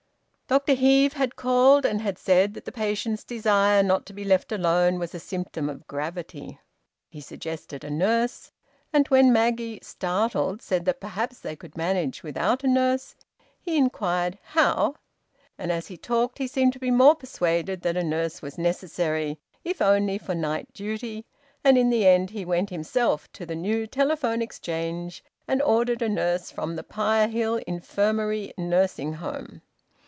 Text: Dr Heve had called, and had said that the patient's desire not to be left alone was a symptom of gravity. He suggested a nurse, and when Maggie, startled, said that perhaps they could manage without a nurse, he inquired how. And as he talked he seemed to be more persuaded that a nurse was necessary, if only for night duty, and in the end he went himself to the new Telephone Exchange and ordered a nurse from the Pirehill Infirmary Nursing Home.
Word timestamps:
Dr 0.47 0.73
Heve 0.75 1.13
had 1.13 1.37
called, 1.37 1.85
and 1.85 2.01
had 2.01 2.17
said 2.17 2.55
that 2.55 2.65
the 2.65 2.73
patient's 2.73 3.23
desire 3.23 3.81
not 3.81 4.05
to 4.07 4.11
be 4.11 4.25
left 4.25 4.51
alone 4.51 4.99
was 4.99 5.15
a 5.15 5.17
symptom 5.21 5.69
of 5.69 5.87
gravity. 5.87 6.59
He 7.07 7.21
suggested 7.21 7.85
a 7.85 7.89
nurse, 7.89 8.51
and 8.91 9.07
when 9.07 9.31
Maggie, 9.31 9.79
startled, 9.81 10.61
said 10.61 10.83
that 10.83 10.99
perhaps 10.99 11.39
they 11.39 11.55
could 11.55 11.77
manage 11.77 12.21
without 12.21 12.65
a 12.65 12.67
nurse, 12.67 13.15
he 13.61 13.77
inquired 13.77 14.39
how. 14.43 14.95
And 15.57 15.71
as 15.71 15.87
he 15.87 15.95
talked 15.95 16.37
he 16.37 16.47
seemed 16.47 16.73
to 16.73 16.79
be 16.79 16.91
more 16.91 17.15
persuaded 17.15 17.79
that 17.83 17.95
a 17.95 18.03
nurse 18.03 18.41
was 18.41 18.57
necessary, 18.57 19.39
if 19.63 19.81
only 19.81 20.17
for 20.17 20.35
night 20.35 20.73
duty, 20.73 21.25
and 21.63 21.77
in 21.77 21.89
the 21.89 22.05
end 22.05 22.31
he 22.31 22.43
went 22.43 22.71
himself 22.71 23.31
to 23.31 23.45
the 23.45 23.55
new 23.55 23.87
Telephone 23.87 24.41
Exchange 24.41 25.23
and 25.47 25.61
ordered 25.61 26.01
a 26.01 26.09
nurse 26.09 26.51
from 26.51 26.75
the 26.75 26.83
Pirehill 26.83 27.55
Infirmary 27.65 28.53
Nursing 28.57 29.13
Home. 29.13 29.61